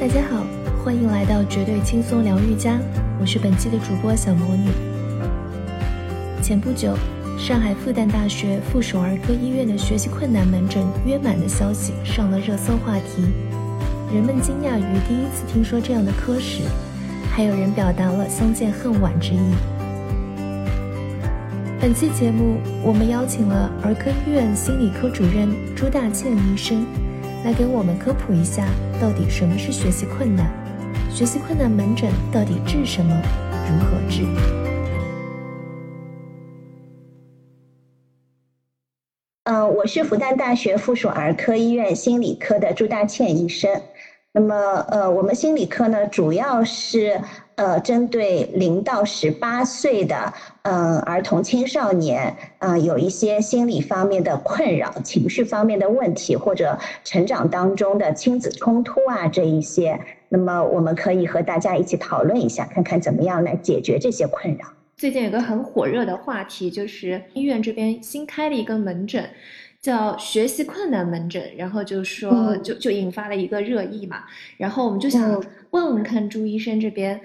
[0.00, 0.46] 大家好，
[0.82, 2.78] 欢迎来到绝对轻松疗愈家，
[3.20, 4.70] 我是本期的主播小魔女。
[6.42, 6.96] 前不久，
[7.38, 13.26] 上海复旦大学附属儿科医院的学习困难门诊约满的消息上了热搜话题，
[14.10, 16.62] 人们惊讶于第一次听说这样的科室，
[17.30, 19.52] 还有人表达了相见恨晚之意。
[21.78, 26.86] 本期节目，我们邀请了儿科医院心理科主任朱大倩医生，
[27.42, 28.68] 来给我们科普一下，
[29.00, 30.46] 到底什么是学习困难，
[31.10, 33.22] 学习困难门诊到底治什么，
[33.66, 34.26] 如何治？
[39.44, 43.70] 嗯，我是复旦大学附属儿科医院心理科的朱大倩医生。
[44.32, 44.54] 那么，
[44.90, 47.18] 呃，我们心理科呢，主要是
[47.60, 50.32] 呃针对零到十八岁的
[50.62, 64.66] 嗯儿童青少年，啊有一些心理方面的困扰、情绪方面的问题，或者成长当中的亲子冲突啊这一些，那么我们可以和大家一起讨论一下，看看怎么样来解决这些困扰。
[64.96, 69.28] 最近有个很火热的话题，就是医院这边新开了一个门诊。
[69.82, 74.24] 叫学习困难门诊，然后就说就就引发了一个热议嘛，
[74.58, 77.18] 然后我们就想问问看朱医生这边，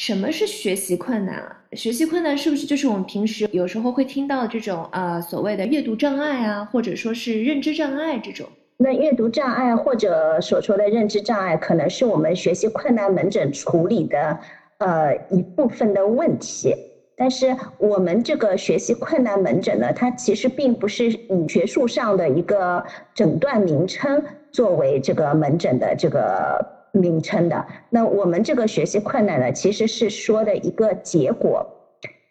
[0.00, 1.56] 什么是学习困难啊？
[1.72, 8.48] 学习困难是不是就是我们平时有时候会听到这种呃所谓的阅读障碍啊，或者说是认知障碍这种？
[8.78, 14.38] 那阅读障碍或者所说的认知障碍，可能是我们学习困难门诊处理的
[14.78, 16.74] 呃一部分的问题。
[17.14, 22.82] 但是我们这个学习困难门诊呢，它其实并不是以学术上的一个
[23.14, 27.66] 诊断名称作为这个门诊的这个名称的。
[27.90, 31.66] 那我们这个学习困难呢，其实是说的一个结果，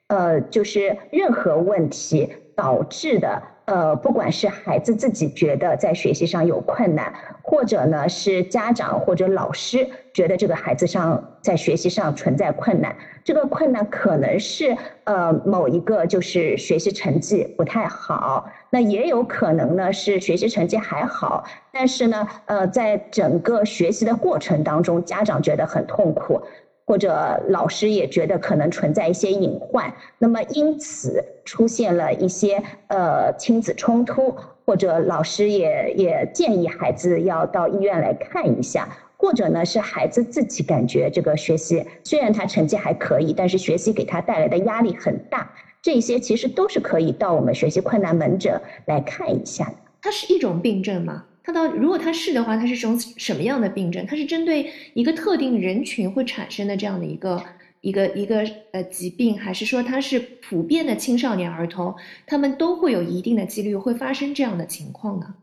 [0.08, 3.42] 呃，就是任何问题导致的。
[3.70, 26.42] 呃，不管是孩子自己觉得在学习上有困难，或者呢是家长或者老师觉得这个孩子上在学习上存在困难，这个困难可能是呃某一个就是学习成绩不太好，那也有可能呢是学习成绩还好，但是呢呃在整个学习的过程当中，家长觉得很痛苦。
[26.90, 34.36] 或者老师也觉得可能存在一些隐患，那么因此出现了一些呃亲子冲突，
[34.66, 45.48] 或者老师也也建议孩子要到医院来看一下，或者呢是孩子自己感觉这个学习虽然他成绩还可以，但是学习给他带来的压力很大，
[45.84, 49.76] 这些其实都是可以到我们学习困难门诊来看一下的。
[50.02, 51.26] 它是一种病症吗？
[51.44, 54.06] 它到如果它是的话，它是种什么样的病症？
[54.06, 57.44] 它是针对一个特定人群会产生的这样的一个
[57.82, 61.96] 一个一个呃疾病，还是说它是普遍的青少年儿童，
[62.28, 65.36] 他们都会有一定的几率会发生这样的情况呢？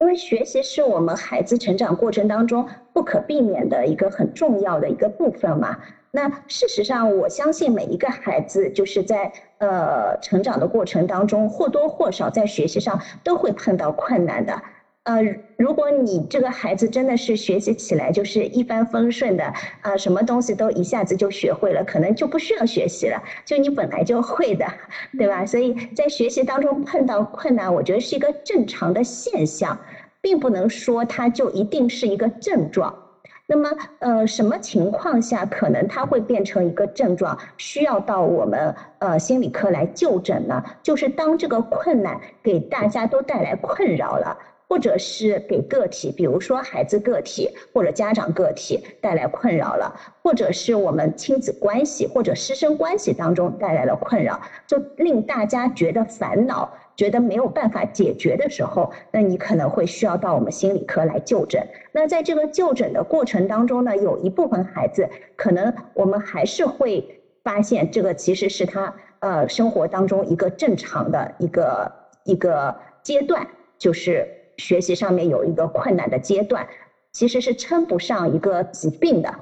[0.00, 5.78] 因为学习是我们孩子成长过程当中不可避免的一个很重要的一个部分嘛。
[6.10, 14.62] 那事实上，我相信每一个孩子就是在呃成长的过程当中，或多或少在学习上都会碰到困难的。
[15.04, 15.22] 呃，
[15.56, 19.44] 如果你这个孩子真的是学习起来就是一帆风顺的，
[19.80, 24.66] 啊，什么东西都一下子就学会了，可能就不需要学习了，就你本来就会的，
[25.16, 25.46] 对吧？
[25.46, 29.78] 所以在学习当中碰到困难，我觉得是一个正常的现象，
[30.20, 32.94] 并不能说它就一定是一个症状。
[33.50, 33.70] 那么，
[34.00, 40.62] 呃，什么情况下可能它会变成一个症状，需要到我们呃心理科来就诊呢？
[40.82, 44.36] 就是当这个困难给大家都带来困扰了，
[44.68, 56.72] 或者是给个体，比如说孩子个体或者家长个体带来困扰了，或者是我们亲子关系或者师生关系当中带来了困扰，就令大家觉得烦恼。
[56.98, 61.64] 觉得没有办法解决的时候，那你可能会需要到我们心理科来就诊。
[61.92, 71.92] 那在这个就诊的过程当中呢，有一部分孩子可能我们还是会发现，这个其实是他呃生活当中一个正常的一个
[72.24, 73.46] 一个阶段，
[73.78, 74.26] 就是
[74.58, 76.66] 学习上面有一个困难的阶段，
[77.12, 79.34] 其实是称不上一个疾病的。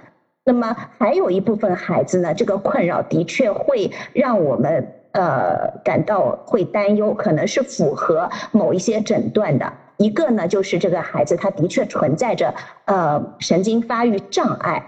[0.45, 4.93] 那么还有一部分孩子呢，这个困扰的确会让我们。
[5.13, 9.73] 呃，感到会担忧，可能是符合某一些诊断的。
[9.97, 12.55] 一个呢，就是这个孩子他的确存在着
[12.85, 14.85] 呃神经发育障碍。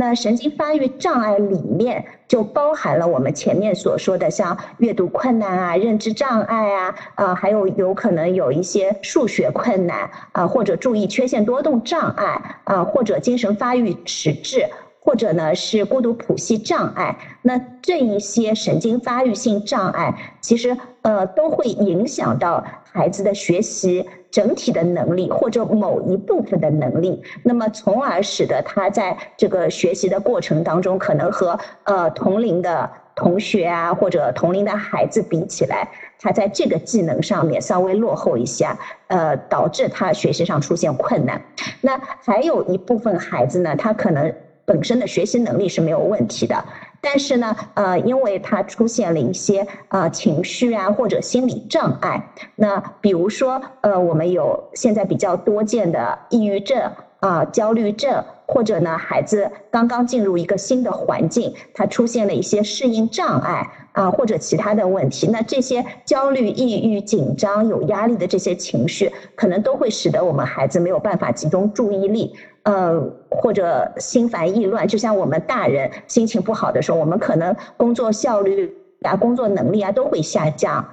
[0.00, 14.68] 那神经发育障碍里面就包含了我们前面所说的，像阅读困难啊、认知障碍啊，啊，还有有可能有一些数学困难啊，或者注意缺陷多动障碍啊，或者精神发育迟滞。
[15.08, 22.62] 或者呢是孤独谱系障碍，那这一些神经发育性障碍，其实呃都会影响到
[22.92, 35.88] 孩子的学习整体的能力或者某一部分的能力，那么从而使得他在这个学习的过程当中，可能和呃同龄的同学啊或者同龄的孩子比起来，
[36.20, 41.40] 他在这个技能上面稍微落后一下，呃，导致他学习上出现困难。
[41.80, 44.34] 那还有一部分孩子呢，他可能
[44.68, 46.62] 本身的学习能力是没有问题的。
[47.00, 72.34] 但是呢，呃，因为他出现了一些啊情绪啊或者心理障碍，那比如说，呃，我们有现在比较多见的抑郁症啊、焦虑症，或者呢，孩子刚刚进入一个新的环境，他出现了一些适应障碍啊或者其他的问题，那这些焦虑、抑郁、紧张、有压力的这些情绪，可能都会使得我们孩子没有办法集中注意力。
[72.68, 73.00] 呃，
[73.30, 78.70] 或者心烦意乱，就像我们大人心情不好的时候，我们可能工作效率
[79.00, 80.86] 啊、工作能力啊都会下降。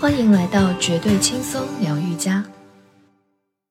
[0.00, 2.42] 欢迎来到绝对轻松疗愈家。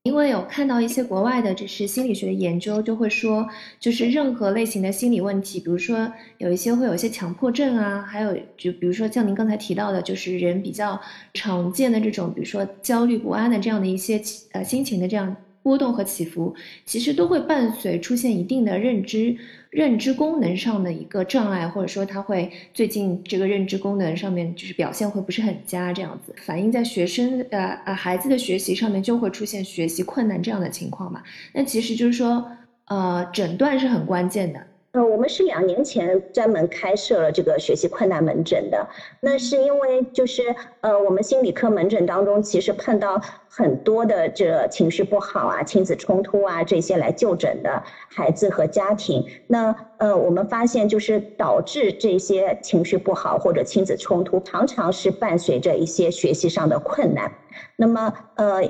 [0.03, 3.47] 因为有看到一些国外的，就是心理学的研究，就会说，
[3.79, 10.99] 就是任何类型的心理问题，比如说有一些会有一些强迫症啊，还有就比如说像您刚才提到的，就是人比较
[11.35, 14.19] 常见的这种，比如说焦虑不安的这样的一些
[14.53, 15.35] 呃心情的这样。
[15.63, 16.55] 波动和起伏，
[16.85, 19.35] 其实都会伴随出现一定的认知、
[19.69, 31.21] 认知功能上的一个障碍，或者说他会最近这个认知功能上面就是表现会不是很佳，这样子反映在学生呃呃孩子的学习上面就会出现学习困难这样的情况嘛？
[31.53, 32.45] 那其实就是说，
[32.85, 34.59] 呃，诊断是很关键的。
[34.93, 38.85] 呃，我们是两年前专门开设了这个学习困难门诊的。
[39.21, 49.23] 那是因为就是呃，我们心理科门诊当中，其实碰到很多的这情绪不好啊、亲子冲突啊这些来就诊的孩子和家庭。
[49.47, 57.31] 那呃，我们发现就是导致这些情绪不好或者亲子冲突，常常是伴随着一些学习上的困难。
[57.77, 58.61] 那么呃。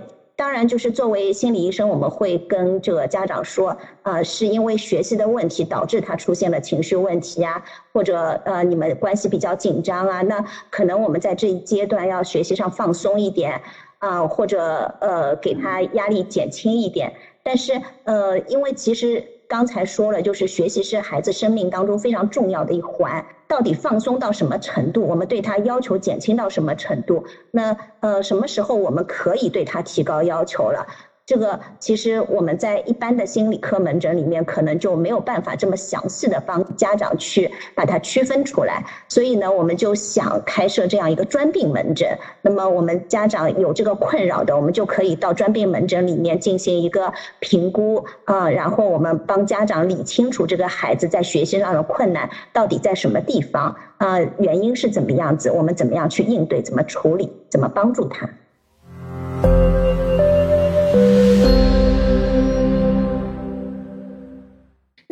[0.41, 13.61] 当然，就是作为心理医生，我们会跟这个家长说，呃，是因为学习的问题导致他出现了情绪问题啊，或者呃，你们关系比较紧张啊，那可能我们在这一阶段要学习上放松一点
[13.99, 17.13] 啊，或者呃，给他压力减轻一点。
[17.43, 19.23] 但是呃，因为其实。
[19.51, 23.25] 刚才说了，就是学习是孩子生命当中非常重要的一环。
[23.50, 25.06] 到底放松到什么程度？
[25.06, 27.25] 我们对他要求减轻到什么程度？
[27.51, 30.88] 那呃，什么时候我们可以对他提高要求了？
[31.31, 38.83] 这个其实我们在一般的心理科门诊里面，可能就没有办法这么详细的帮家长去把它区分出来。
[39.07, 42.17] 所以呢，我们就想开设这样一个专病门诊。
[42.41, 58.29] 那么我们家长有这个困扰的，我们就可以到专病门诊里面进行一个评估啊，然后我们帮家长理清楚这个孩子在学习上的困难到底在什么地方啊，原因是怎么样子，我们怎么样去应对，怎么处理，怎么帮助他。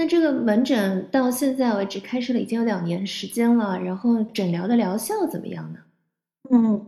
[0.10, 5.80] 这个门诊到现在为止开设了已经有两年时间了，然后诊疗的疗效怎么样呢？
[6.50, 6.86] 嗯。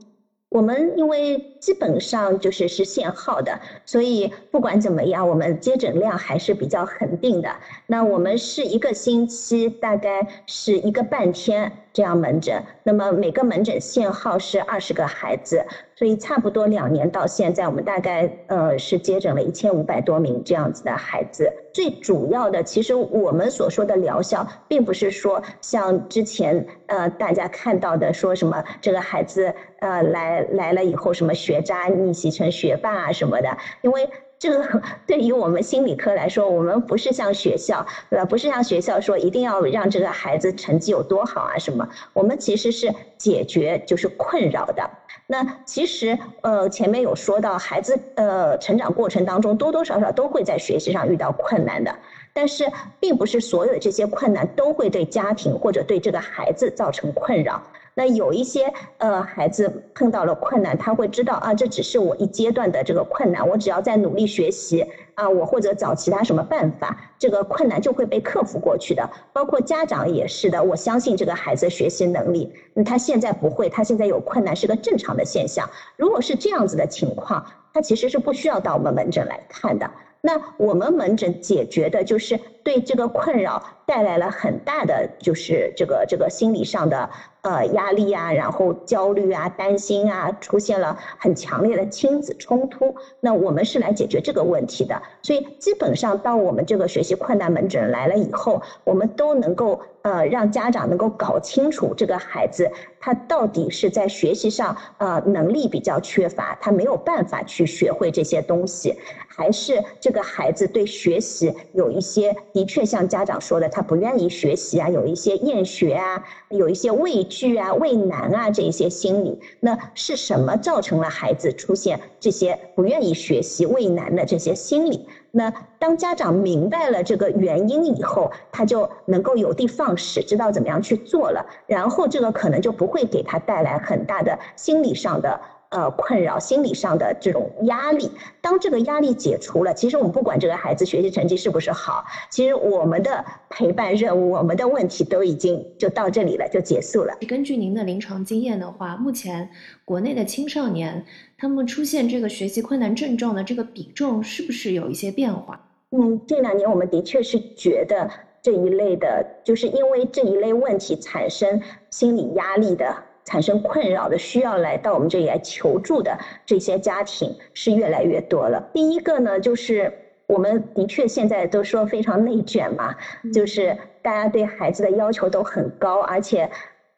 [0.50, 7.50] 我们因为基本上就是是限号的，所以不管怎么样，我们接诊量还是比较恒定的。
[7.88, 15.64] 那我们是一个星期大概是一个半天这样门诊，那么每个门诊限号是二十个孩子，
[15.96, 21.52] 所以差不多两年到现在，我们大概呃是接诊了一千五百多名这样子的孩子。
[21.74, 38.24] 最主要的，其实我们所说的疗效，并不是说像之前呃大家看到的说什么这个孩子呃来来了以后什么学学渣逆袭成学霸啊什么的，因为这个 对于我们心理科来说，我们不是像学校对吧？
[38.24, 44.90] 不是像学校说一定要让这个孩子成绩有多好啊什么，我们其实是解决就是困扰的。
[45.28, 51.94] 那其实，呃，前面有说到，孩子呃成长过程当中多多少少都会在学习上遇到困难的，
[52.34, 57.62] 但是并不是所有的这些困难都会对家庭或者对这个孩子造成困扰。
[58.02, 69.08] 那有一些呃孩子碰到了困难，他会知道啊，这只是我一阶段的这个困难，我只要在努力学习啊，我或者找其他什么办法，这个困难就会被克服过去的。
[69.32, 75.70] 包括家长也是的，我相信这个孩子学习能力，那他现在不会，他现在有困难是个正常的现象。
[75.96, 79.88] 如果是这样子的情况，他其实是不需要到我们门诊来看的。
[80.24, 87.10] 那我们门诊解决的就是对这个困扰带来了很大的就是这个这个心理上的
[87.42, 92.96] 呃压力啊，然后焦虑啊、担心啊，出现了很强烈的亲子冲突。
[93.20, 108.96] 那我们是来解决这个问题的，所以基本上到我们这个学习困难门诊来了以后，我们都能够呃让家长能够搞清楚这个孩子他到底是在学习上呃能力比较缺乏，他没有办法去学会这些东西。
[109.34, 119.40] 还是这个孩子对学习有一些的确像家长说的，他不愿意学习啊，有一些厌学啊，有一些畏惧啊、畏难啊这一些心理。
[119.62, 125.08] 那是什么造成了孩子出现这些不愿意学习、畏难的这些心理？
[125.32, 131.46] 那当家长明白了这个原因以后，他就能够有的放矢，知道怎么样去做了。
[131.66, 135.40] 然后这个可能就不会给他带来很大的心理上的。
[135.72, 138.12] 呃，困扰心理上的这种压力，
[138.42, 147.16] 当这个压力解除了，其实我们不管这个孩子学习成绩是不是好，其实我们的陪伴任务，我们的问题都已经就到这里了，就结束了。
[147.26, 149.50] 根据您的临床经验的话，目前
[149.86, 151.06] 国内的青少年
[151.38, 155.70] 他们出现这个学习困难症状的这个比重是不是有一些变化？
[155.92, 158.12] 嗯，这两年我们的确是觉得
[158.42, 162.94] 这一类的，就是因为这一类问题产生心理压力的。
[163.24, 168.70] 产生困扰的需要来到我们这里来求助的这些家庭是越来越多了。
[168.74, 169.94] 第一个呢，就是
[170.28, 172.96] 我们的确现在都说非常内卷嘛，
[173.34, 176.50] 就是大家对孩子的要求都很高，而且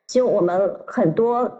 [0.07, 1.51] 就我们很多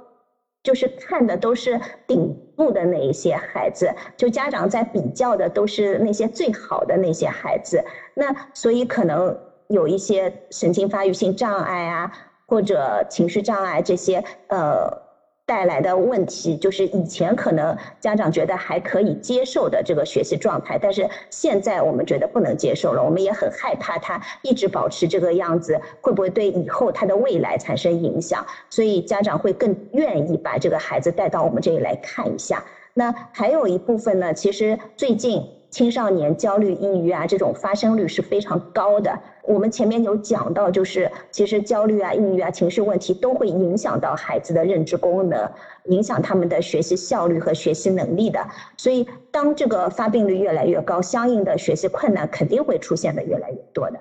[0.64, 12.12] 就是看的都是顶部的那一些孩子，就家长在比较的都是那些最好的那些孩子，那所以可能有一些神经发育性障碍啊。
[12.46, 15.02] 或者情绪障碍这些呃
[15.46, 28.46] 带来的问题，就是以前可能家长觉得还可以接受的这个学习状态，但是现在我们觉得不能接受了，我们也很害怕他一直保持这个样子，会不会对以后他的未来产生影响？
[28.70, 32.64] 所以家长会更愿意把这个孩子带到我们这里来看一下。
[32.94, 35.44] 那还有一部分呢，其实最近。
[35.74, 39.20] 青少年焦虑、抑郁啊，这种发生率是非常高的。
[39.46, 45.52] 我们前面有讲到，就是其实焦虑啊、抑郁啊、情绪问题都会影响到孩子的认知功能，
[45.86, 48.40] 影响他们的学习效率和学习能力的。
[48.78, 54.00] 所以，当这个发病率越来越高，相应的学习困难肯定会出现的越来越多的。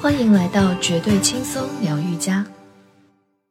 [0.00, 2.46] 欢迎来到绝对轻松疗愈家。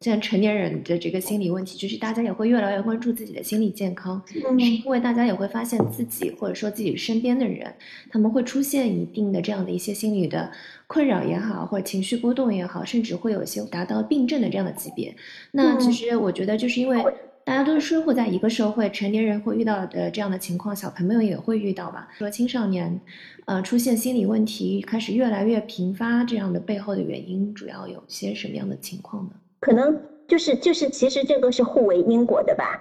[0.02, 7.74] 现在成年人的这个心理问题，就是大家也会越来越关注自己的心理健康，是因为大家也会发现自己或者说自己身边的人，
[8.10, 10.52] 他们会出现一定的这样的一些心理的
[10.86, 15.16] 困扰也好，或者情绪波动也好，甚至会有一些达到病症的这样的级别。
[15.52, 17.02] 那其实我觉得，就是因为
[17.46, 22.10] 大家都是生活在一个社会，成年人会遇到的这样的情况，小朋友也会遇到吧？
[22.18, 23.00] 说青少年，
[23.46, 29.32] 呃，出现心理问题开始越来越频发，这样的背后的原因，主要有些什么样的情况呢？
[29.60, 29.98] 可能
[30.28, 32.80] 就是就是，其实这个是互为因果的吧，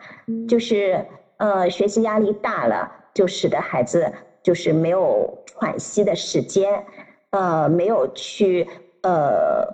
[0.49, 1.05] 就是
[1.39, 4.11] 呃，学习压力大了，就使得孩子
[4.43, 6.85] 就是没有喘息的时间，
[7.31, 8.67] 呃，没有去
[9.03, 9.65] 呃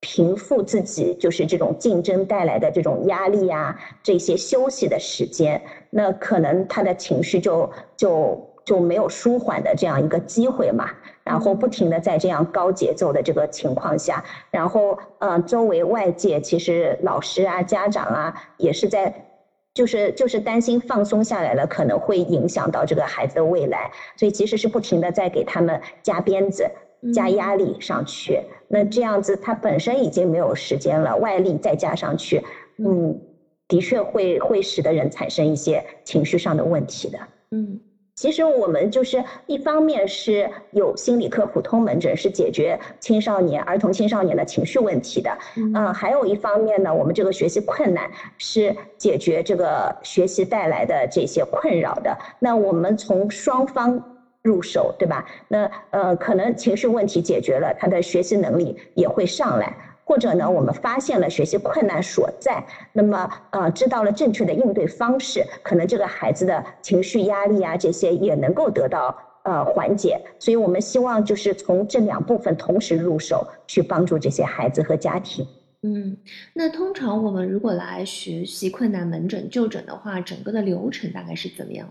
[0.00, 8.46] 平复自己就是这种竞争带来的这种压力啊，这些休息的时间，那可能他的情绪就就。
[8.68, 10.90] 就没有舒缓的这样一个机会嘛，
[11.28, 19.26] 然后不停的在这样高节奏的这个情况下，然后呃，周围外界其实老师啊、家长啊也是在，
[19.74, 26.66] 就是就是担心放松下来了可能会影响到这个孩子的未来，所以其实是不停的在给他们加鞭子、
[27.12, 28.40] 加压力上去。
[28.66, 32.42] 那这样子他本身已经没有时间了，外力再加上去，
[32.78, 33.20] 嗯，
[33.68, 37.18] 的确会会使得人产生一些情绪上的问题的，
[37.50, 37.78] 嗯。
[38.18, 52.18] 其实我们就是一方面是有心理科普通门诊，是解决青少年、儿童、青少年的情绪问题的，嗯，还有一方面呢，我们这个学习困难是解决这个学习带来的这些困扰的。
[52.40, 54.02] 那我们从双方
[54.42, 55.24] 入手，对吧？
[55.46, 59.76] 那呃，可能情绪问题解决了，他的学习能力也会上来。
[60.08, 70.18] 或者呢，我们发现了学习困难所在，那么呃，知道了正确的应对方式，可能这个孩子的情绪压力啊这些也能够得到呃缓解。
[70.38, 75.46] 所以我们希望就是从这两部分同时入手，去帮助这些孩子和家庭。
[75.82, 76.16] 嗯，
[76.54, 81.86] 那通常我们如果来学习困难门诊就诊的话，整个的流程大概是怎么样？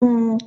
[0.00, 0.38] 嗯。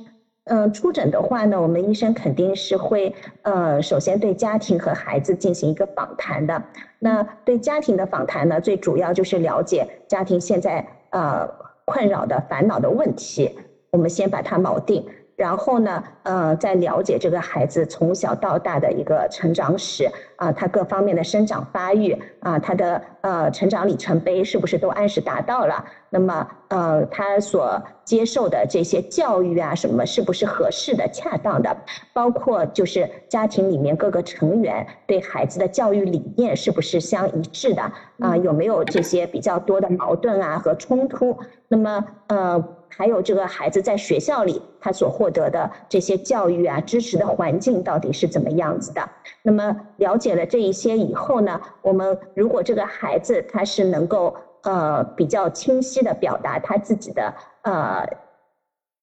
[0.50, 6.60] 嗯，出诊的话呢，我们医生肯定是会，呃，首先对家庭和孩子进行一个访谈的。
[6.98, 11.48] 那对家庭的访谈呢，最主要就是了解家庭现在呃
[11.84, 13.56] 困扰的烦恼的问题，
[13.92, 15.06] 我们先把它锚定。
[15.40, 20.06] 然后呢，呃，再了解这个孩子从小到大的一个成长史
[20.36, 25.82] 啊，他各方面的生长发育啊，他的呃成长里程碑是不是都按时达到了？
[26.10, 31.74] 那么，呃，他所接受的这些教育啊，什么是不是合适的、恰当的？
[32.12, 37.80] 包括就是家庭里面各个成员对孩子的教育理念是不是相一致的？
[38.18, 41.38] 啊，有没有这些比较多的矛盾啊和冲突？
[41.66, 42.62] 那么，呃。
[42.90, 49.08] 还有这个孩子在学校里，他所获得的这些教育啊、支持的环境到底是怎么样子的？
[49.42, 58.06] 那么了解了这一些以后呢，我们如果这个孩子他是能够呃比较清晰的表达他自己的呃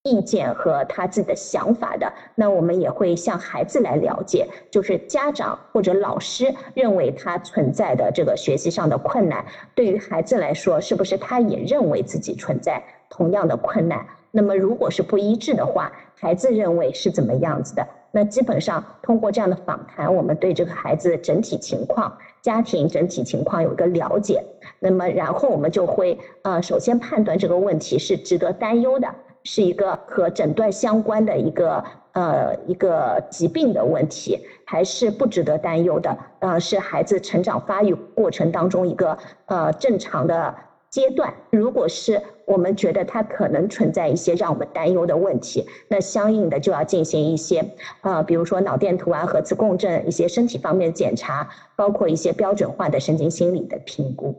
[0.03, 9.43] 意见和他自己的想法的，那我们也会向孩子来了解，就是家长或者老师认为他存在的这个学习上的困难，
[9.75, 12.81] 对于孩子来说，是不是他也认为自己存在？
[13.09, 17.87] 同样的困难，那么如果是不一致的话，孩子认为是怎么样子的？
[18.11, 24.43] 那基本上通过这样的访谈，我们对这个孩子整体情况、家庭整体情况有一个了解。
[24.79, 29.07] 那么然后我们就会呃，首先判断这个问题是值得担忧的，
[29.43, 31.83] 是一个和诊断相关的一个
[32.13, 36.17] 呃一个疾病的问题，还是不值得担忧的？
[36.39, 40.55] 呃，是孩子成长发育过程当中一个呃正常的。
[40.89, 54.33] 阶段，如果是我们觉得它可能存在一些让我们担忧的问题，那相应的就要进行一些，呃，比如说脑电图啊、核磁共振、一些身体方面的检查，包括一些标准化的神经心理的评估。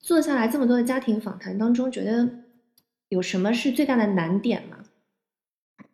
[0.00, 2.28] 做下来这么多的家庭访谈当中，觉得
[3.08, 4.78] 有什么是最大的难点吗？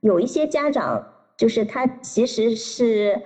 [0.00, 1.06] 有一些家长
[1.36, 3.20] 就是他其实是。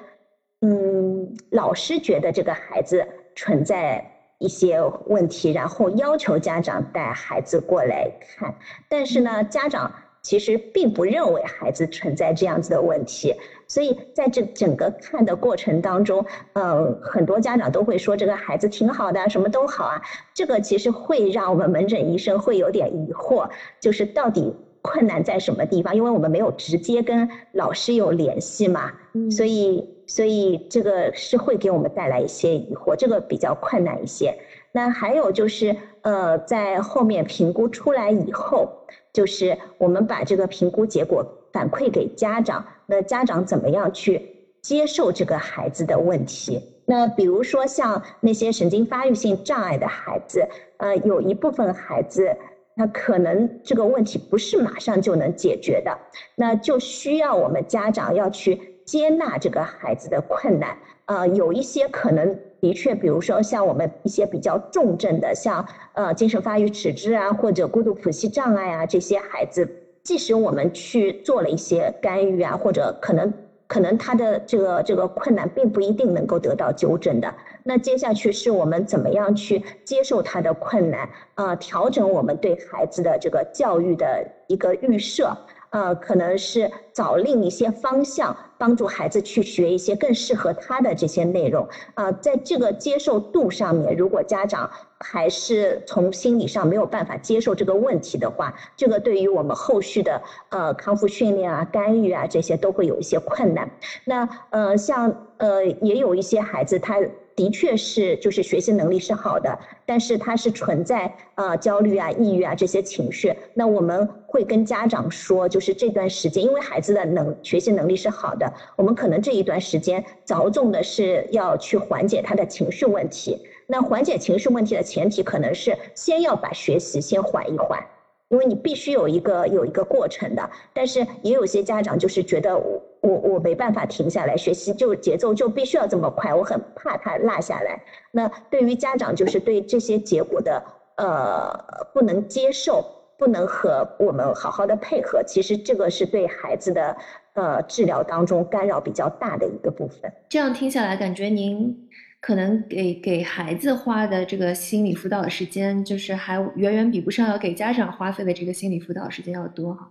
[0.68, 3.06] 嗯，老师觉得这个孩子
[3.36, 4.04] 存在
[4.38, 8.52] 一些问题，然后要求家长带孩子过来看。
[8.88, 9.92] 但是呢，家长
[10.22, 13.32] 其实并不认为孩子存在这样子的问题，
[13.68, 20.02] 所以在这整个看的过程当中，呃，很多家长都会说这个孩子挺好的，什么都好啊。
[20.34, 23.48] 这个其实会让我们门诊医生会有点疑惑，
[23.80, 25.94] 就是到底困难在什么地方？
[25.94, 28.90] 因为我们没有直接跟老师有联系嘛，
[29.30, 29.95] 所以。
[30.06, 34.34] 所以这个是会给我们带来一些疑惑，这个比较困难一些。
[34.72, 38.70] 那还有就是，呃，在后面评估出来以后，
[39.12, 44.20] 就是我们把这个评估结果反馈给家长，那家长怎么样去
[44.62, 46.62] 接受这个孩子的问题？
[46.84, 52.36] 那比如说像那些神经发育性障碍的孩子，呃，有一部分孩子，
[52.76, 55.98] 那可能这个问题不是马上就能解决的，
[56.36, 58.75] 那就需要我们家长要去。
[58.86, 69.68] 接纳这个孩子的困难，呃，有一些可能的确，比如说像我们一些比较重症的，像呃精神发育迟滞啊，或者孤独谱系障碍啊，这些孩子，
[70.04, 73.34] 即使我们去做了一些干预啊，或者可能
[73.66, 77.34] 可能他的这个这个困难并不一定能够得到纠正的。
[77.64, 85.36] 那接下去是我们怎么样去接受他的困难，呃，调整我们对孩子的这个教育的一个预设。
[85.70, 91.66] 呃，可能是找另一些方向，帮助孩子去学一些更适合他的这些内容。
[91.94, 103.70] 啊，在这个接受度上面，如果家长还是从心理上没有办法接受这个问题的话，这个对于我们后续的呃康复训练啊、干预啊这些都会有一些困难。
[104.04, 106.96] 那呃，像呃，也有一些孩子他。
[107.36, 113.32] 的确是，就是学习能力是好的，但是他是存在呃焦虑啊、抑郁啊这些情绪。
[113.52, 123.38] 那我们会跟家长说，就是这段时间，因为孩子的能学习能力是好的，我们可能这一段时间着重的是要去缓解他的情绪问题。
[123.66, 127.84] 那缓解情绪问题的前提，可能是先要把学习先缓一缓。
[128.28, 137.80] 因为你必须有一个有一个过程的，但是也有些家长就是觉得我我我没办法停下来学习，就节奏就必须要这么快，我很怕他落下来。
[138.10, 140.62] 那对于家长就是对这些结果的
[140.96, 142.84] 呃不能接受，
[143.16, 146.96] 不能和我们好好的配合，其实这个是对孩子的
[147.34, 150.12] 呃治疗当中干扰比较大的一个部分。
[150.28, 151.88] 这样听下来，感觉您。
[152.20, 159.90] 可能给给孩子花的这个心理辅导的时间，就是还远远比不上要给家长花费的这个心理辅导时间要多哈。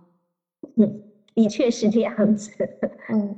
[0.76, 1.00] 嗯，
[1.34, 2.50] 的确是这样子。
[3.10, 3.36] 嗯。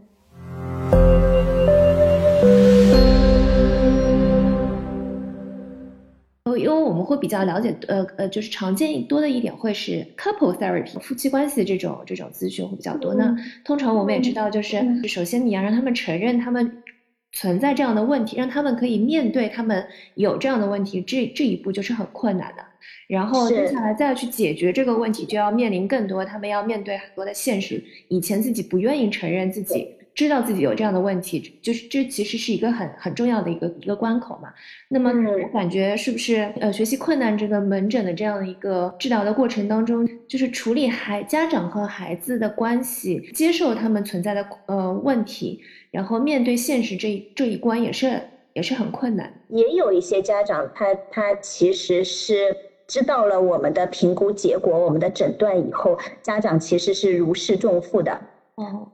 [6.56, 13.14] 因为我们会比较了解，呃呃，就是常见多的一点会是 couple therapy，夫妻关系的这种这种咨询会比较多。
[13.14, 13.32] 那
[13.64, 16.82] 通常我们也知道，就是首先你要让他们承认他们。
[17.32, 22.64] 存在这样的问题，让他们可以面对他们有这样的问题，这这一步就是很困难的。
[23.06, 27.82] 然后接下来再去解决这个问题，就要面临更多，他们要面对很多的现实。
[28.08, 29.94] 以前自己不愿意承认自己。
[30.18, 34.52] 知道自己有这样的问题，就是这其实是一个很很重要的一个一个关口嘛。
[34.88, 35.12] 那么
[35.44, 45.60] 我感觉是不是呃学习困难这个门诊的这样的一个治疗的过程当中，就是处理孩家长和孩子的关系，接受他们存在的呃问题，
[45.92, 48.20] 然后面对现实这一这一关也是
[48.54, 49.32] 也是很困难。
[49.46, 52.56] 也有一些家长他他其实是
[52.88, 58.20] 知道了我们的评估结果、我们的诊断以后，家长其实是如释重负的。
[58.56, 58.88] 哦。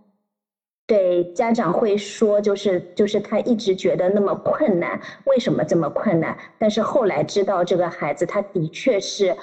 [0.87, 6.37] 对家长会说，就是就是他一直觉得那么困难，为什么这么困难？
[6.59, 9.35] 但是后来知道这个孩子他的确是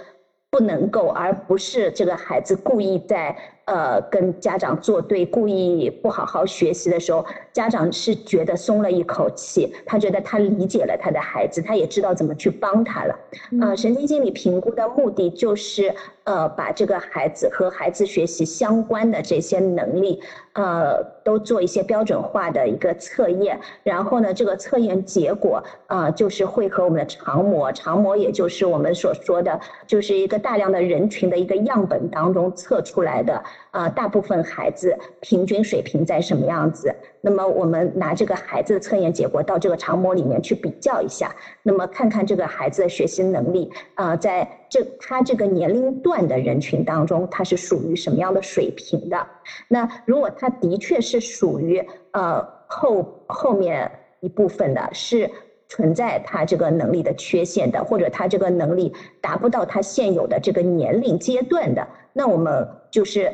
[0.51, 3.35] 不能够，而不是这个孩子故意在。
[3.65, 13.19] 呃，跟家长作对，故意不好好学习的时候，家长是觉得松了一口气，他觉得他理解了他的孩子，他也知道怎么去帮他了。
[13.61, 15.93] 呃，神经心理评估的目的就是，
[16.23, 20.21] 呃，把这个孩子和孩子学习相关的这些能力，
[20.53, 33.41] 呃，都做一些标准化的一个测验，然后呢，这个测验结果，啊，就是会和我们的常模，常模也就是我们所说的，就是一个大量的人群的一个样本当中测出来的。
[33.71, 36.93] 啊，大部分孩子平均水平在什么样子？
[37.21, 41.33] 那么我们拿这个孩子的测验结果到这个长模里面去比较一下，
[41.63, 49.27] 那么看看这个孩子的学习能力啊，在这他这个年龄段的人群当中，他是属于什么样的水平的？
[49.67, 55.29] 那如果他的确是属于呃后后面一部分的，是
[55.69, 63.33] 存在他这个能力的缺陷的，或者他这个能力达不到他现有的这个年龄阶段的，那我们就是。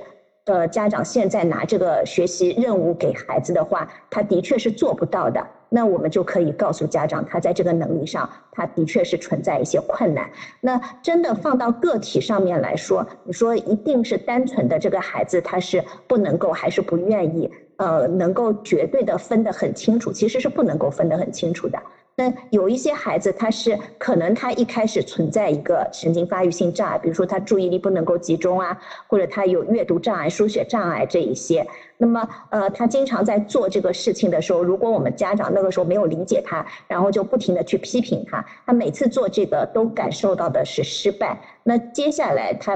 [0.50, 5.46] 呃，家长现在拿这个学习任务给孩子的话，他的确是做不到的。
[5.68, 10.30] 那我们就可以告诉家长，他在这个能力上，他的确是存在一些困难。
[10.62, 17.52] 那真的放到个体上面来说，你说一定是单纯的这个孩子他是不能够还是不愿意？
[17.76, 21.78] 呃，能够绝对的分得很清楚，其实是不能够分得很清楚的。
[22.20, 28.76] 那有一些孩子，他是可能他一开始存在一个神经发育性障碍，比如说他注意力不能够集中啊，
[29.06, 31.64] 或者他有阅读障碍、书写障碍这一些。
[31.96, 41.40] 那么，呃，他经常在做这个事情的时候，如果我们家长那个时候没有理解他，然后就不停的去批评他，他每次做这个都感受到的是失败。
[41.62, 42.76] 那接下来他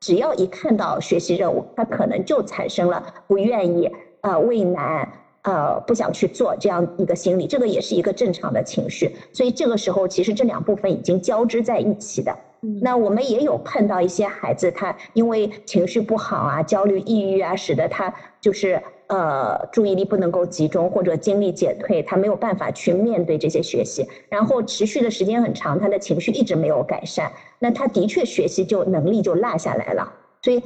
[0.00, 5.10] 只要一看到学习任务，他可能就产生了不愿意、啊畏难。
[5.42, 9.16] 呃，不想去做这样一个心理，这个也是一个正常的情绪。
[9.32, 12.32] 所以这个时候，其实这两部分已经交织在一起的。
[12.80, 30.12] 那我们也有碰到一些孩子，他因为情绪不好啊、焦虑、抑郁啊，使得他就是呃注意力不能够集中，或者精力减退，他没有办法去面对这些学习，然后持续的时间很长，他的情绪一直没有改善，那他的确学习就能力就落下来了。
[30.40, 30.62] 所以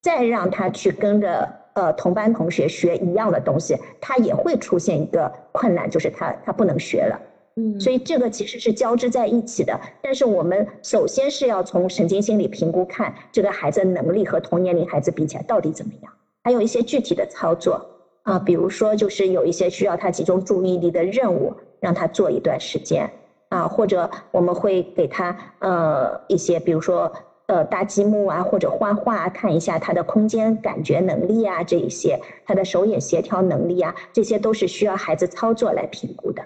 [0.00, 1.57] 再让他去跟着。
[1.78, 7.20] 呃，同班同学学一样的东西，他也会出现一个困难，就是他他不能学了。
[7.54, 9.78] 嗯，所以这个其实是交织在一起的。
[10.02, 16.12] 但是我们首先是要从神经心理评估看这个孩子能力和同年龄孩子比起来到底怎么样，
[16.42, 17.80] 还有一些具体的操作
[18.24, 23.08] 啊，比如说就是有一些需要他集中注意力的任务，让他做一段时间
[23.50, 27.12] 啊，或者我们会给他呃一些，比如说。
[27.48, 36.44] 呃，搭积木啊，或者画画，看一下他的空间感觉能力啊，这一些，他的手眼协调能力啊，这些都是需要孩子操作来评估的。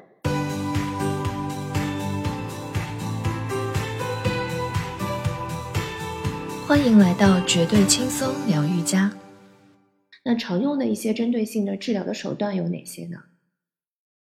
[6.68, 9.10] 欢迎来到绝对轻松疗愈家。
[10.24, 13.18] 那常用的一些针对性的治疗的手段有哪些呢？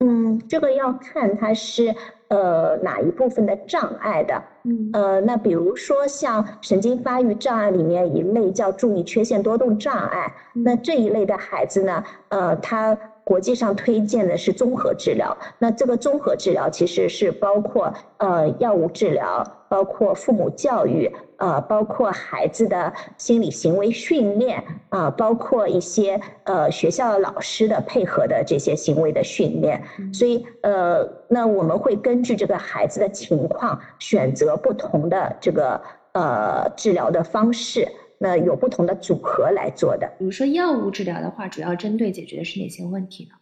[0.02, 1.96] 嗯，这个要看它是
[2.28, 4.44] 呃哪一部分的障碍的。
[4.64, 12.98] 嗯，呃，那比如说像神经发育障碍里面一类叫注意缺陷多动障碍，那这一类的孩子呢，呃，他。
[13.24, 29.82] 国际上推荐的是综合治疗，那这个综合治疗其实是包括呃药物治疗，包括父母教育，呃，包括孩子的心理行为训练，啊，包括一些呃学校老师的配合的这些行为的训练，
[30.12, 35.80] 所以呃，那我们会根据这个孩子的情况选择不同的这个
[36.14, 37.88] 呃治疗的方式。
[38.24, 43.36] 那有不同的组合来做的，比如说药物治疗的话，主要针对解决的是哪些问题呢？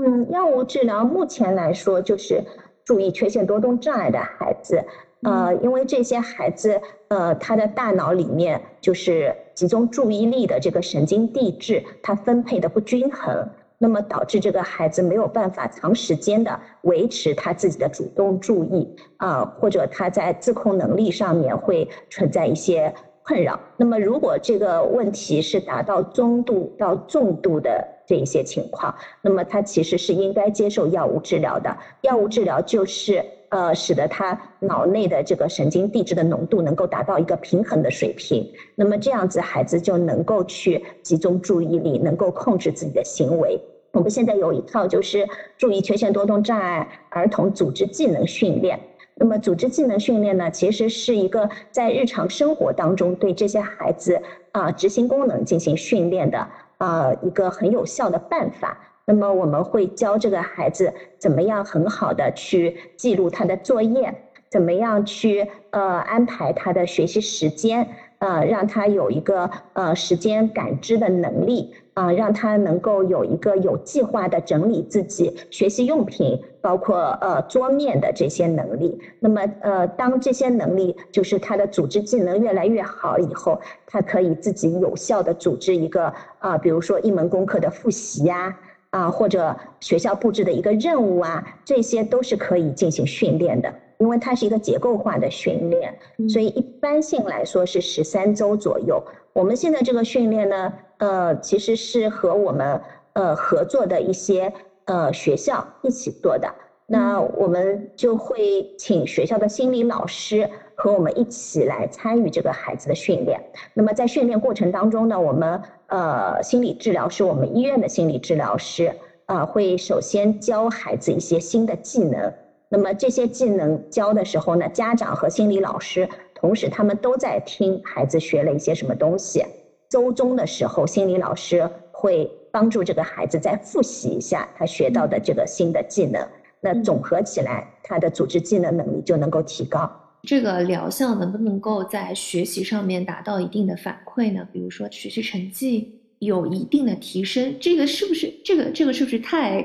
[0.00, 2.40] 嗯，药物治疗目前来说就是
[2.84, 4.84] 注意缺陷多动障碍的孩子，
[5.22, 13.44] 呃，因为这些孩子，呃，他的大脑里面就是集中注意力的这个神经递质，它分配的不均衡，
[13.76, 18.94] 那么导致这个孩子没有办法长时间的维持他自己的主动注意。
[19.16, 22.94] 啊，或者他在自控能力上面会存在一些
[23.28, 23.60] 困扰。
[23.76, 31.76] 那么如果这个问题是达到中度到重度的这一些情况，那么他其实是应该接受药物治疗的。
[32.00, 33.22] 药物治疗就是。
[33.50, 43.58] 呃，使得他脑内的这个神经递质的浓度能够达到一个平衡的水平，那么这样子孩子就能够去集中注意力，能够控制自己的行为。
[43.92, 48.78] 我们现在有一套就是注意缺陷多动障碍儿童组织技能训练。
[49.18, 58.78] 那么组织技能训练呢，其实是一个在日常生活当中对这些孩子啊执行功能进行训练的啊一个很有效的办法。
[59.04, 64.14] 那么我们会教这个孩子怎么样很好的去记录他的作业，
[64.50, 79.00] 怎么样去呃安排他的学习时间，呃让他有一个呃时间感知的能力，啊让他能够有一个有计划的整理自己学习用品，包括呃桌面的这些能力。
[79.18, 88.56] 那么呃当这些能力就是他的组织技能越来越好以后，他可以自己有效的组织一个啊比如说一门功课的复习呀。
[88.90, 95.94] 啊，或者学校布置的一个任务啊，这些都是可以进行训练的，因为它是一个结构化的训练，
[96.26, 98.98] 所以一般性来说是十三周左右。
[99.34, 102.80] 我们现在这个训练呢，呃，其实是和我们
[103.14, 104.52] 呃合作的一些
[104.84, 106.48] 呃学校一起做的，
[106.86, 110.48] 那我们就会请学校的心理老师。
[110.80, 113.40] 和我们一起来参与这个孩子的训练。
[113.74, 118.94] 那么在训练过程当中呢，我们呃心理治疗师，我们医院的心理治疗师
[119.26, 122.32] 啊，会首先教孩子一些新的技能。
[122.68, 129.44] 那么这些技能教的时候呢，家长和心理老师同时他们都在听孩子学了一些什么东西。
[129.88, 136.26] 周中的时候，心理老师会帮助这个孩子再复习一下他学到的这个新的技能。
[136.60, 139.90] 那总合起来，他的组织技能能力就能够提高。
[140.24, 144.46] 这个疗效能不能够在学习上面达到一定的反馈呢？
[144.52, 149.64] 比如说学习成绩有一定的提升，这个是不是这个这个是不是 太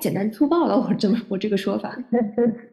[0.00, 0.78] 简单粗暴了？
[0.78, 1.96] 我这么我这个说法？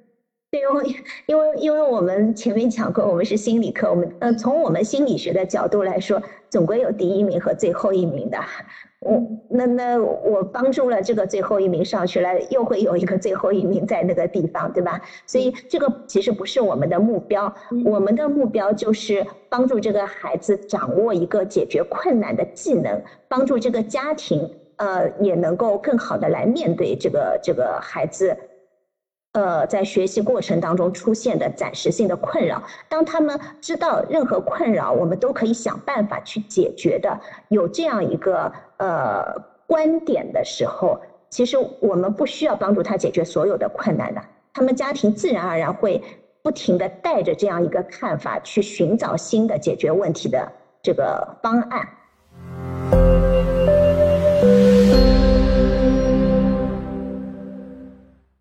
[0.54, 8.38] 对，因为因为因为我们前面讲过，我们是心理课，我们呃从我们心理学的角度来说，总归有第一名和最后一名的。
[9.00, 15.02] 我那那我帮助了这个最后一名上去了，又会有一个最后一名在那个地方，对吧？
[15.26, 17.52] 所以这个其实不是我们的目标，
[17.84, 28.38] 我们的目标就是帮助这个孩子掌握一个解决困难的技能，帮助这个家庭呃也能够更好的来面对这个这个孩子。
[29.34, 37.20] 呃，在学习过程当中出现的暂时性的困扰，当他们知道任何困扰我们都可以想办法去解决的，
[37.50, 39.24] 有这样一个呃
[39.66, 44.22] 观点的时候，其实我们不需要帮助他解决所有的困难的，
[44.54, 46.00] 他们家庭自然而然会
[46.44, 50.52] 不停的带着这样一个看法去寻找新的解决问题的
[50.84, 51.88] 这个方案。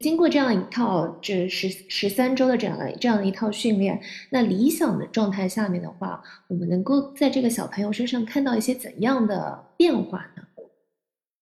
[0.02, 10.42] 经过这样一套这十十三周的这样的这样的一套训练，那理想的状态下面的话，我们能够在这个小朋友身上看到一些怎样的变化呢？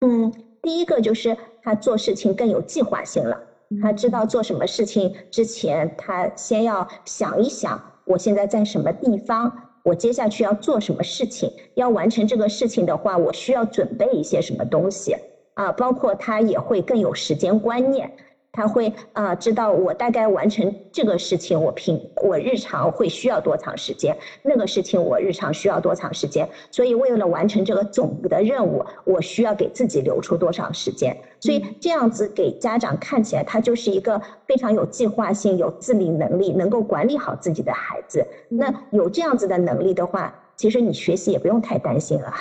[0.02, 3.42] 嗯，第一个就是他做事情更有计划性了，
[3.82, 9.50] 他知道做什么事情之前，他先要想一想，我现在在什么地方，
[9.86, 15.16] 我接下去要做什么事情，要完成这个事情的话，我需要准备一些什么东西
[15.54, 18.12] 啊，包括他也会更有时间观念。
[18.52, 38.26] 他会啊，知道我大概完成这个事情，我平我日常会需要多长时间，那个事情我日常需要多长时间，所以为了完成这个总的任务，我需要给自己留出多长时间，所以这样子给家长看起来，他就是一个非常有计划性、有自理能力、能够管理好自己的孩子。
[38.50, 42.34] 那有这样子的能力的话，其实你学习也不用太担心了。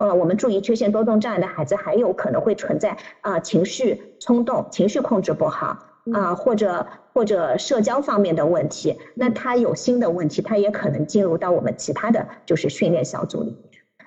[0.00, 5.78] 呃，我们注意缺陷多动障碍的孩子还有可能会存在啊情绪冲动、情绪控制不好
[6.14, 8.96] 啊，或者或者社交方面的问题。
[9.14, 13.54] 那他有新的问题，他也可能进入到我们其他的就是训练小组里。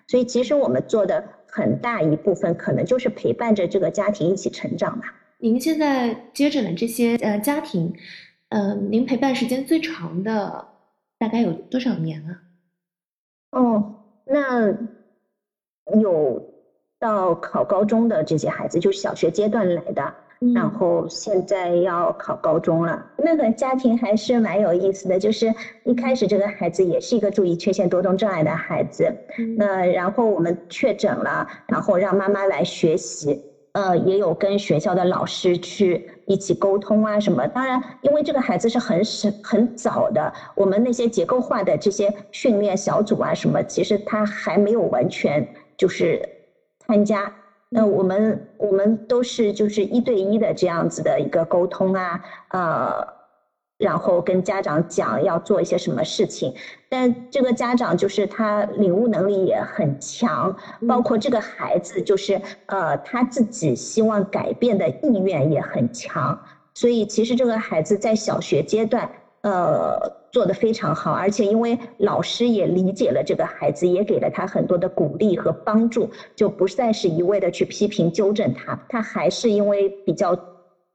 [0.08, 5.14] 所以其实我们做的很大一部分可能就是陪伴着这个家庭一起成长吧。
[5.38, 7.94] 您现在接诊的这些呃家庭，
[8.50, 10.70] 呃，您陪伴时间最长的
[11.20, 12.42] 大概有多少年啊？
[13.52, 14.76] 哦，那。
[16.02, 16.41] 有
[17.00, 20.13] 到考高中的这些孩子，就是小学阶段来的，
[20.54, 23.06] 然后现在要考高中了。
[23.17, 29.13] 那个家庭还是蛮有意思的，就是一开始这个孩子也是一个注意缺陷多动障碍的孩子，
[29.58, 33.41] 那然后我们确诊了，然后让妈妈来学习，
[33.74, 37.46] 呃，也有跟学校的老师去一起沟通啊什么。
[37.48, 45.46] 当然，因为这个孩子是很是很早的，我们那些结构化的这些训练小组啊什么，其实他还没有完全
[45.84, 46.22] 就是
[46.80, 47.34] 参加。
[47.67, 53.24] 那我们我们都是就是一对一的这样子的一个沟通啊，呃。
[53.80, 56.54] 然后跟家长讲要做一些什么事情，
[56.88, 60.56] 但这个家长就是他领悟能力也很强，
[60.88, 66.39] 包括这个孩子就是呃他自己希望改变的意愿也很强，
[66.74, 69.10] 所以其实这个孩子在小学阶段
[69.44, 80.38] 呃做的非常好，而且因为老师也理解了这个孩子，也给了他很多的鼓励和帮助，就不再是一味的去批评纠正他，他还是因为比较。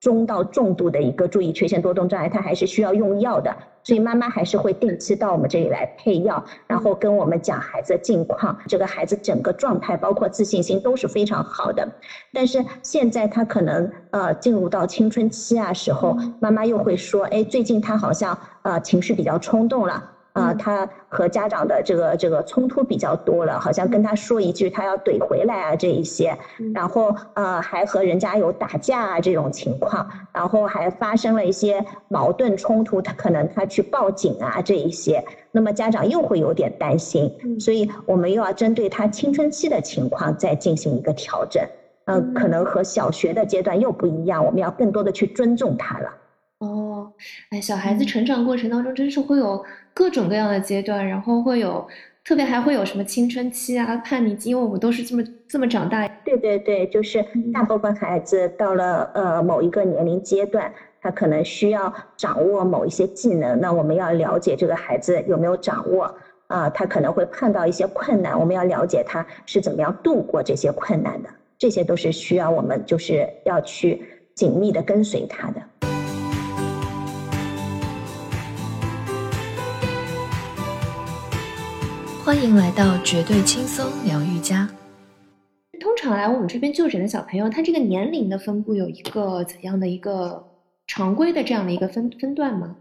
[0.00, 3.52] 中到重度的一个注意缺陷多动障碍，他还是需要用药的，
[3.88, 8.54] 所以妈妈还是会定期到我们这里来配药，然后跟我们讲孩子的近况。
[8.66, 11.90] 这个孩子整个状态，包括自信心都是非常好的。
[12.30, 20.17] 但是现在他可能呃进入到青春期啊时候，妈妈又会说，哎，最近他好像呃情绪比较冲动了。
[20.32, 26.36] 啊，他和家长的这个这个冲突比较多了，好像跟他说一句，他要怼回来啊，这一些，
[26.72, 41.62] 然后呃还和人家有打架啊这种情况，然后还发生了一些矛盾冲突，他可能他去报警啊这一些，那么家长又会有点担心，所以我们又要针对他青春期的情况再进行一个调整，
[42.04, 46.08] 嗯，可能和小学的阶段又不一样，我们要更多的去尊重他了。
[46.58, 47.12] 哦，
[47.50, 49.64] 哎，小孩子成长过程当中真是会有。
[49.94, 51.84] 各种各样的阶段，然后会有，
[52.24, 56.06] 特别还会有什么青春期啊、叛逆期，因为我们都是这么这么长大。
[56.24, 57.20] 对对对，就是
[57.52, 66.14] 大部分孩子到了呃某一个年龄阶段，他可能需要掌握某一些技能，那我们要了解这个孩子有没有掌握
[66.46, 74.00] 啊，他可能会碰到一些困难，我们要了解他是怎么样度过这些困难的，这些都是需要我们就是要去
[74.36, 75.60] 紧密的跟随他的。
[82.28, 84.68] 欢迎来到绝对轻松疗愈家。
[85.80, 90.44] 通常来我们这边就诊的小朋友，他这个年龄的分布有一个怎样的一个
[90.86, 92.76] 常规的这样的一个分分段吗？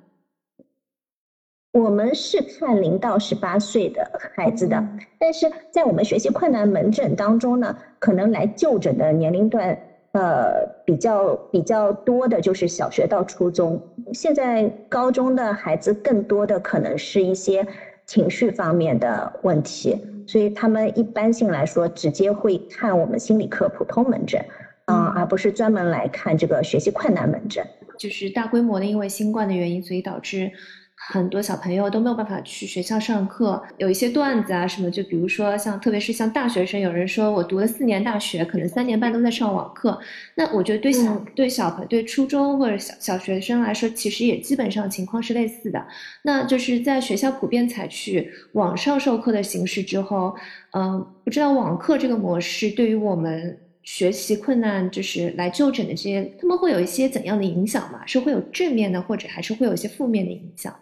[1.72, 4.86] 我们是看零到十八岁的孩子的，
[5.18, 9.70] 但是在我们学习困难门诊当中呢，可能来就诊的年龄段，
[10.12, 13.82] 呃，比较比较多的就是小学到初中。
[14.12, 17.66] 现在高中的孩子更多的可能是一些。
[18.08, 24.44] 情绪方面的问题，所以他们一般性来说直接会看我们心理科普通门诊，
[24.86, 27.64] 嗯，而不是专门来看这个学习困难门诊。
[28.00, 30.52] 就是大规模的因为新冠的原因，所以导致。
[31.00, 39.98] 很多小朋友都没有办法去学校上课，有一些段子啊什么，就比如说像，特别是像大学生，有人说我读了四年大学，可能三年半都在上网课。
[40.36, 45.86] 那我觉得对小对小朋对初中或者小小学生来说，其实也基本上情况是类似的。
[46.24, 50.36] 那就是在学校普遍采取网上授课的形式之后，
[50.72, 53.60] 嗯，不知道网课这个模式对于我们。
[53.88, 58.02] 学习困难就是来就诊的这些，他们会有一些怎样的影响吗？
[58.06, 60.76] 是会有正面的，或者还是会有一些负面的影响？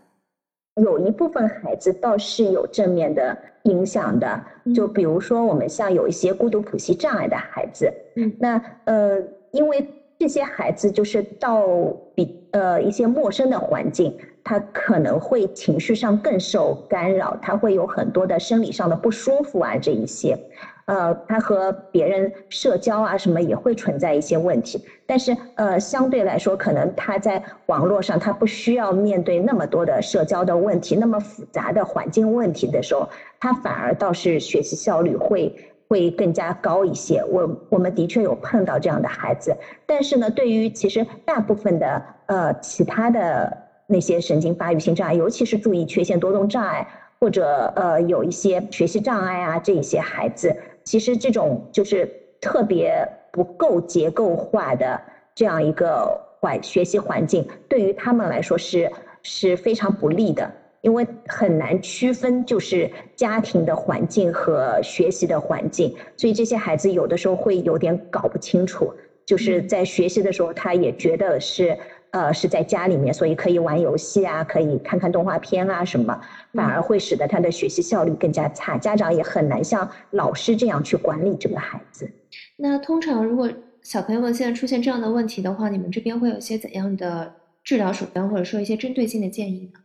[0.82, 7.92] 有一部分孩子倒是有正面的影响的，就比如说我们像有一些孤独谱系障碍的孩子，
[8.40, 9.18] 那呃，
[9.52, 9.88] 因为
[10.20, 11.66] 这些孩子就是到
[12.14, 20.38] 比呃一些陌生的环境，他可能会情绪上更受干扰，他会有很多的生理上的不舒服啊这一些。
[20.86, 35.56] 呃，他和别人社交啊什么也会存在一些问题，但是呃，相对来说，可能他在网络上他不需要面对那么多的社交的问题，那么复杂的环境问题的时候，他反而倒是学习效率会
[35.88, 37.24] 会更加高一些。
[37.24, 46.88] 我我们的确有碰到这样的孩子，但是呢，对于其实大部分的呃其他的那些神经发育性障碍，尤其是注意缺陷多动障碍
[47.20, 50.56] 或者呃有一些学习障碍啊这一些孩子。
[50.86, 55.00] 其实这种就是特别不够结构化的
[55.34, 58.90] 这样一个环学习环境，对于他们来说是
[59.24, 60.50] 是非常不利的，
[60.82, 68.94] 因为很难区分就是家庭的环境和学习的环境，所以这些孩子有的时候会有点搞不清楚，
[69.26, 71.78] 就是在学习的时候他也觉得是。
[72.16, 76.18] 呃，是在家里面，所以可以玩游戏啊，可以看看动画片啊，什么，
[76.54, 78.78] 反而会使得他的学习效率更加差。
[78.78, 82.10] 家长也很难像老师这样去管理这个孩子。
[82.56, 83.50] 那通常，如果
[83.82, 87.34] 小朋友们现在出现这样的问题的话，你们这边会有一些怎样的
[87.66, 89.80] 治疗手段，或者说一些针对性的建议呢？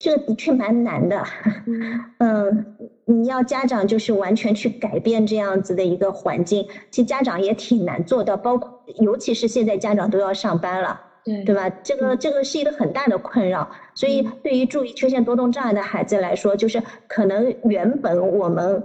[0.00, 1.24] 这个的确蛮难的。
[2.18, 11.68] 嗯，你要家长就是完全去改变这样子的一个环境，其实家长也挺难做到，包括尤其是现在家长都要上班了，对对吧？
[11.82, 13.70] 这个这个是一个很大的困扰。
[13.94, 18.82] 所以对于注意缺陷多动障碍的孩子来说，就是可能原本我们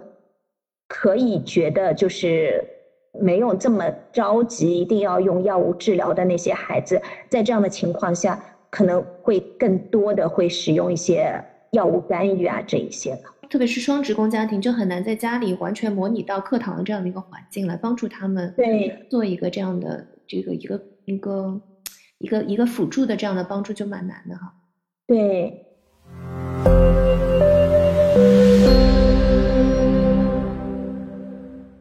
[0.88, 2.64] 可以觉得就是
[3.20, 8.40] 没有这么着急，一定要用药物治疗的那些孩子，在这样的情况下。
[8.72, 13.48] 可能会更多的会使用一些药物干预啊，这一些的。
[13.50, 21.62] 特别是双职工家庭，就很难在家里完全模拟到课堂的这样的一个环境来帮助他们，对，做一个这样的这个一个一个
[22.26, 24.52] 一个一个辅助的这样的帮助就蛮难的哈。
[25.06, 25.64] 对。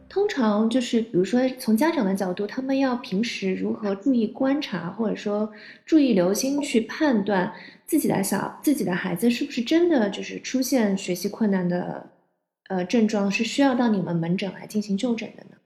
[0.07, 5.51] 通常就是，比如说从家长的角度，他们要平时如何注意观察，或者说
[5.83, 7.51] 注意留心去判断
[7.87, 12.07] 自己的小自己的孩子是不是真的就是出现学习困难的
[12.69, 15.57] 呃症状，是需要到你们门诊来进行就诊的呢？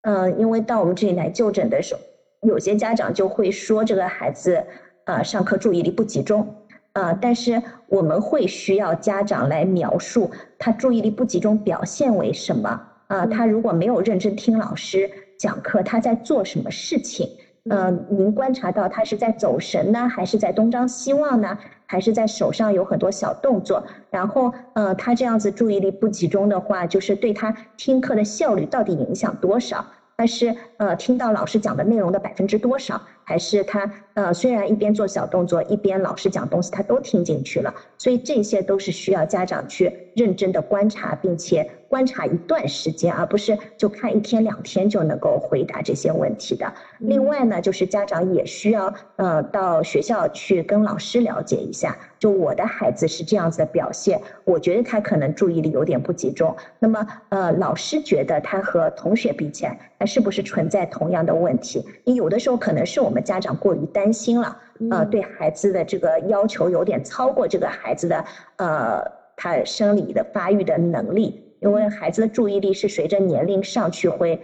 [0.00, 2.00] 嗯，因为到我们这里来就诊的时候，
[2.44, 4.62] 有些家长就会说这个孩子
[5.04, 6.54] 呃上课注意力不集中，
[6.92, 12.80] 呃，但是我们会需要家长来描述他注意力不集中表现为什么。
[13.06, 17.28] 啊，他如果没有认真听老师讲课，他在做什么事情？
[17.68, 23.82] 呃，您观察到他是在走神呢，还是在东张西望呢，还是在手上有很多小动作？
[24.10, 29.84] 然后，呃，他这样子注意力不集中的话，就是对他听课的效率到底影响多少？
[30.16, 33.04] 但是呃听到老师讲的内容的百分之多少？
[33.24, 37.74] 还是他呃虽然一边做小动作，一边老师讲东西，他都听进去了？
[37.98, 41.68] 所以这些都是需要家长去认真的观察，并且。
[41.86, 46.66] 观察一段时间，而不是就看一天两天就能够回答这些问题的。
[46.98, 56.56] 另外呢，就是家长也需要呃到学校去跟老师了解一下，就我的孩子是这样子的表现，我觉得他可能注意力有点不集中。
[56.80, 61.86] 那么呃，老师觉得他和同学比起来，他是不是存在同样的问题？
[62.02, 64.56] 你有的时候可能是我们家长过于担心了，
[64.90, 68.24] 呃，对孩子的这个要求有点超过这个孩子的
[68.56, 69.02] 呃
[69.36, 71.42] 他生理的发育的能力。
[71.60, 74.38] 因为孩子的注意力是随着年龄上去会，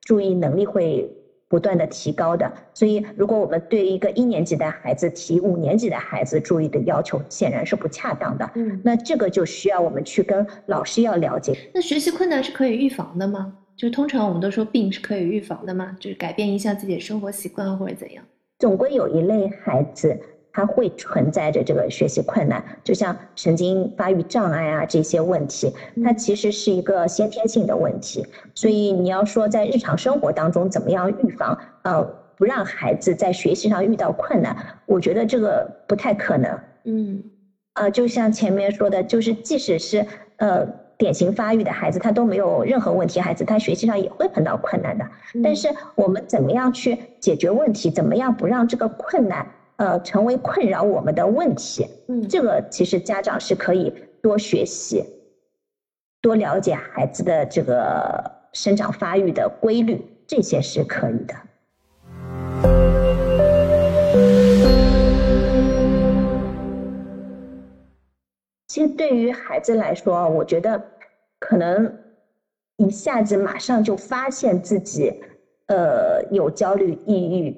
[0.00, 1.08] 注意能力会
[1.46, 8.50] 不断的提高的，所以如果我们对一个一年级的孩子提五年级的孩子注意的要求，显然是不恰当的。
[8.56, 11.56] 嗯，那这个就需要我们去跟老师要了解。
[11.72, 13.52] 那学习困难是可以预防的吗？
[13.76, 15.96] 就通常我们都说病是可以预防的嘛？
[16.00, 18.24] 就是改变一下自己的生活习惯或者怎样？
[18.58, 20.18] 总归有一类孩子。
[20.56, 28.24] 他会存在着这个学习困难，就像神经发育障碍啊这些问题，它其实是一个先天性的问题。
[28.54, 32.04] 所以你要说在日常生活当中怎么样预防，呃，
[32.36, 34.56] 不让孩子在学习上遇到困难，
[34.86, 36.56] 我觉得这个不太可能。
[36.84, 37.24] 嗯，
[37.72, 40.06] 呃，就像前面说的，就是即使是
[40.36, 40.64] 呃
[40.98, 45.04] 典型发育的孩子，他都没有任何问题，孩子他学习上也会碰到困难的。
[45.42, 47.90] 但是我们怎么样去解决问题？
[47.90, 49.46] 怎么样不让这个困难？
[49.76, 53.92] 呃，成为困扰我们的问题，嗯，这个其实家长是可以
[54.22, 55.04] 多学习，
[56.22, 61.34] 多了解孩子的这个生长发育的规律，这些是可以的。
[68.74, 70.82] 其实对于孩子来说，我觉得
[71.38, 71.96] 可能
[72.76, 75.14] 一下子马上就发现自己
[75.68, 77.56] 呃有焦虑、抑郁。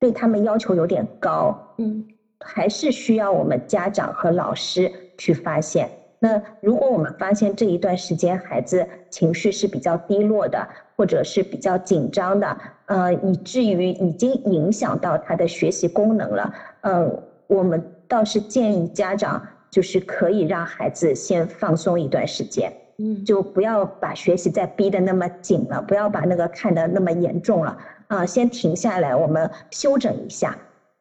[0.00, 2.04] 对他们要求有点高，嗯，
[2.40, 5.88] 还是需要我们家长和老师去发现。
[6.18, 19.40] 那如果我们发现这一段时间孩子情绪是比较低落的，或者是比较紧张的，呃，以至于已经影响到他的学习功能了，嗯，我们倒是建议家长
[19.70, 27.76] 就是可以让孩子先放松一段时间，嗯，就不要把学习再逼得那么紧了，不要把那个看得那么严重了。
[28.08, 30.56] 啊，先停下来，我们休整一下。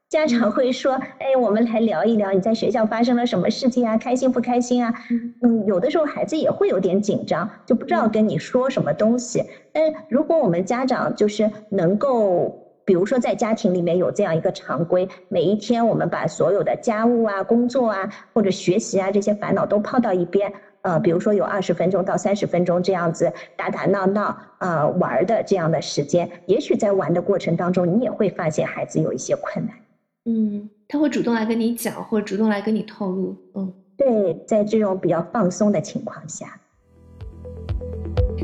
[0.09, 3.95] 家长会说：“哎，我们来聊一聊你在学校发生了什么事情啊？
[3.95, 4.91] 开心不开心啊？”
[5.43, 9.43] 嗯，有的时候孩子也会有点紧张，就不知道跟你说什么东西。
[9.71, 20.51] 但如果我们家长就是能够，比如说在家庭里面有这样一个常规，每一天我们把所有的家务啊、工作啊或者学习啊这些烦恼都抛到一边。
[20.81, 29.75] 呃，比如说有二十分钟到三十分钟这样子打打闹闹啊玩的这样的时间，也许在玩的过程当中，你也会发现孩子有一些困难。
[30.25, 33.37] 嗯，他会主动来跟你讲，或者主动来跟你透露。
[33.53, 36.59] 嗯，对，在这种比较放松的情况下。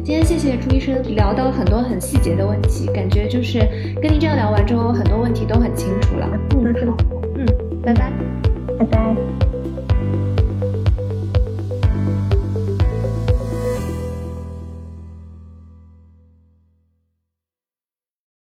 [0.05, 3.57] 今天谢谢朱医生聊到了很多很细节的问题，感觉就是
[3.99, 6.29] 跟您这样聊完之后，很多问题都很清楚了。
[6.51, 6.95] 嗯，好，
[7.35, 7.45] 嗯，
[7.81, 8.13] 拜拜，
[8.77, 9.54] 拜拜。